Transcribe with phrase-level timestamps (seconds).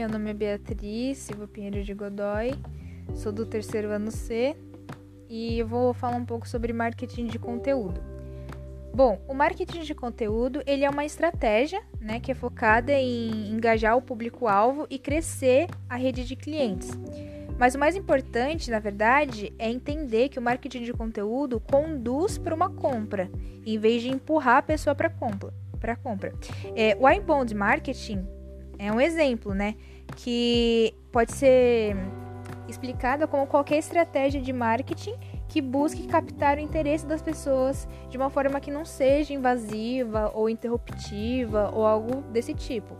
[0.00, 2.54] meu nome é Beatriz Silva Pinheiro de Godoy,
[3.14, 4.56] sou do terceiro ano C
[5.28, 8.00] e eu vou falar um pouco sobre marketing de conteúdo.
[8.94, 13.94] Bom, o marketing de conteúdo ele é uma estratégia né, que é focada em engajar
[13.94, 16.88] o público-alvo e crescer a rede de clientes.
[17.58, 22.54] Mas o mais importante, na verdade, é entender que o marketing de conteúdo conduz para
[22.54, 23.30] uma compra,
[23.66, 25.52] em vez de empurrar a pessoa para compra.
[25.78, 26.32] Para compra.
[26.74, 28.39] É, o inbound marketing
[28.80, 29.74] é um exemplo, né?
[30.16, 31.94] Que pode ser
[32.66, 35.14] explicada como qualquer estratégia de marketing
[35.48, 40.48] que busque captar o interesse das pessoas de uma forma que não seja invasiva ou
[40.48, 42.96] interruptiva ou algo desse tipo.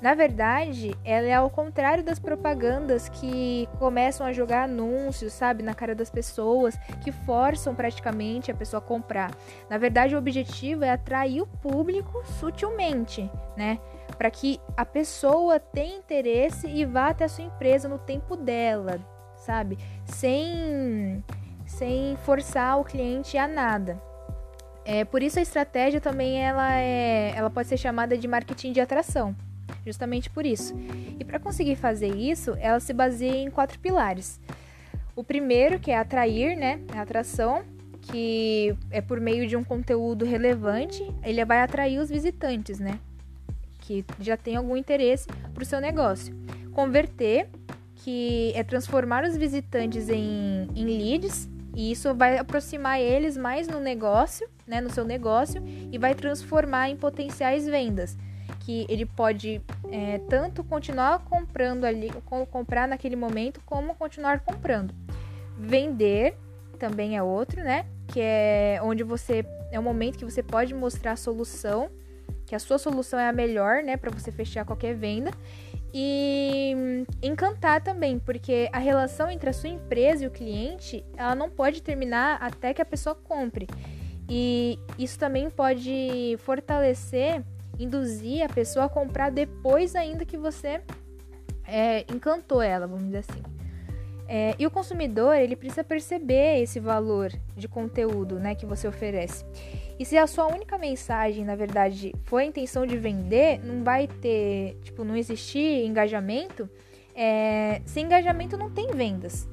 [0.00, 5.74] Na verdade, ela é ao contrário das propagandas que começam a jogar anúncios, sabe, na
[5.74, 9.30] cara das pessoas, que forçam praticamente a pessoa a comprar.
[9.68, 13.78] Na verdade, o objetivo é atrair o público sutilmente, né?
[14.20, 19.00] Para que a pessoa tenha interesse e vá até a sua empresa no tempo dela,
[19.34, 19.78] sabe?
[20.04, 21.24] Sem,
[21.64, 23.98] sem forçar o cliente a nada.
[24.84, 28.80] É, por isso a estratégia também ela, é, ela pode ser chamada de marketing de
[28.82, 29.34] atração
[29.86, 30.74] justamente por isso.
[31.18, 34.38] E para conseguir fazer isso, ela se baseia em quatro pilares.
[35.16, 36.80] O primeiro, que é atrair, né?
[36.94, 37.62] A atração,
[38.02, 42.98] que é por meio de um conteúdo relevante, ele vai atrair os visitantes, né?
[43.90, 46.32] Que já tem algum interesse para o seu negócio.
[46.72, 47.48] Converter,
[47.96, 53.80] que é transformar os visitantes em, em leads, e isso vai aproximar eles mais no
[53.80, 58.16] negócio, né, no seu negócio, e vai transformar em potenciais vendas
[58.60, 62.10] que ele pode é, tanto continuar comprando ali,
[62.48, 64.94] comprar naquele momento, como continuar comprando.
[65.58, 66.36] Vender
[66.78, 67.86] também é outro, né?
[68.06, 71.90] Que é onde você é o momento que você pode mostrar a solução,
[72.50, 75.30] que a sua solução é a melhor, né, para você fechar qualquer venda.
[75.94, 81.48] E encantar também, porque a relação entre a sua empresa e o cliente, ela não
[81.48, 83.68] pode terminar até que a pessoa compre.
[84.28, 87.44] E isso também pode fortalecer
[87.78, 90.82] induzir a pessoa a comprar depois ainda que você
[91.64, 93.59] é, encantou ela, vamos dizer assim.
[94.32, 99.44] É, e o consumidor ele precisa perceber esse valor de conteúdo né, que você oferece.
[99.98, 104.06] E se a sua única mensagem, na verdade, foi a intenção de vender, não vai
[104.06, 106.70] ter, tipo, não existir engajamento.
[107.12, 109.48] É, sem engajamento não tem vendas.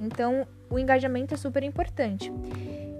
[0.00, 2.32] Então, o engajamento é super importante.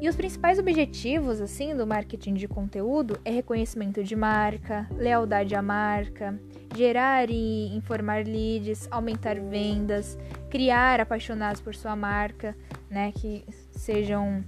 [0.02, 5.62] E os principais objetivos assim do marketing de conteúdo é reconhecimento de marca, lealdade à
[5.62, 6.38] marca,
[6.74, 10.18] gerar e informar leads, aumentar vendas,
[10.52, 12.54] criar apaixonados por sua marca,
[12.90, 14.44] né, que sejam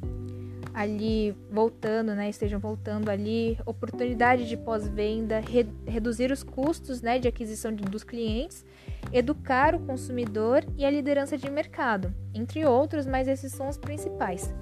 [0.74, 7.26] ali voltando, né, estejam voltando ali, oportunidade de pós-venda, re reduzir os custos, né, de
[7.26, 8.66] aquisição de, dos clientes,
[9.14, 14.54] educar o consumidor e a liderança de mercado, entre outros, mas esses são os principais.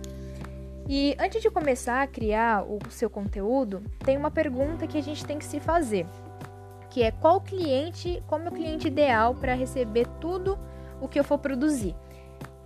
[0.88, 5.26] E antes de começar a criar o seu conteúdo, tem uma pergunta que a gente
[5.26, 6.06] tem que se fazer,
[6.88, 10.56] que é qual cliente, qual é o cliente ideal para receber tudo
[11.02, 11.94] o que eu for produzir.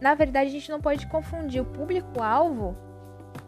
[0.01, 2.77] Na verdade, a gente não pode confundir o público-alvo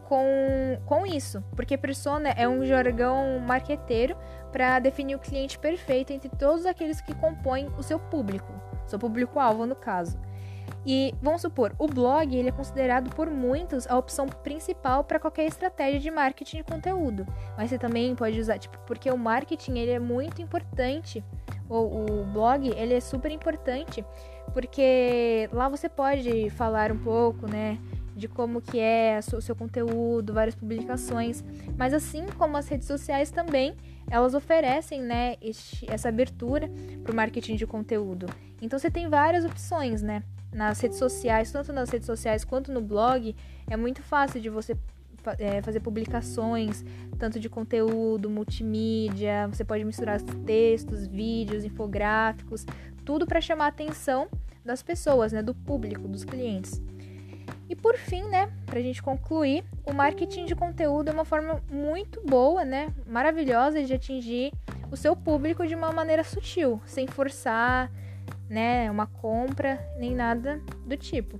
[0.05, 4.17] com, com isso, porque persona é um jargão marqueteiro
[4.51, 8.51] para definir o cliente perfeito entre todos aqueles que compõem o seu público,
[8.87, 10.19] seu público-alvo no caso.
[10.85, 15.45] E vamos supor, o blog ele é considerado por muitos a opção principal para qualquer
[15.45, 17.27] estratégia de marketing de conteúdo.
[17.57, 21.23] Mas você também pode usar, tipo, porque o marketing ele é muito importante.
[21.69, 24.03] O, o blog ele é super importante
[24.51, 27.77] porque lá você pode falar um pouco, né,
[28.15, 31.43] de como que é o seu conteúdo, várias publicações,
[31.77, 33.75] mas assim como as redes sociais também,
[34.09, 36.67] elas oferecem, né, este, essa abertura
[37.03, 38.25] para o marketing de conteúdo.
[38.59, 40.23] Então você tem várias opções, né?
[40.51, 43.35] nas redes sociais, tanto nas redes sociais quanto no blog,
[43.69, 44.75] é muito fácil de você
[45.37, 46.83] é, fazer publicações,
[47.17, 52.65] tanto de conteúdo, multimídia, você pode misturar textos, vídeos, infográficos,
[53.05, 54.27] tudo para chamar a atenção
[54.63, 56.81] das pessoas, né, do público, dos clientes.
[57.67, 61.61] E por fim, né, para a gente concluir, o marketing de conteúdo é uma forma
[61.71, 64.51] muito boa, né, maravilhosa de atingir
[64.91, 67.91] o seu público de uma maneira sutil, sem forçar,
[68.49, 71.39] né, uma compra, nem nada do tipo.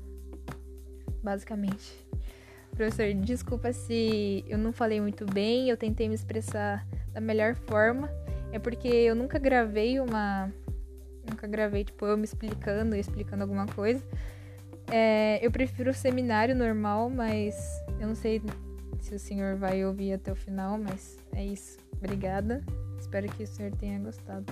[1.24, 2.09] Basicamente.
[2.80, 8.10] Professor, desculpa se eu não falei muito bem, eu tentei me expressar da melhor forma.
[8.54, 10.50] É porque eu nunca gravei uma.
[11.30, 14.02] Nunca gravei, tipo, eu me explicando explicando alguma coisa.
[14.90, 17.54] É, eu prefiro o seminário normal, mas
[18.00, 18.42] eu não sei
[19.02, 21.78] se o senhor vai ouvir até o final, mas é isso.
[21.98, 22.64] Obrigada.
[22.98, 24.46] Espero que o senhor tenha gostado.